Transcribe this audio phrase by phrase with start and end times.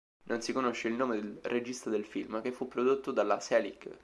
[0.23, 3.99] Non si conosce il nome del regista del film, che fu prodotto dalla Selig.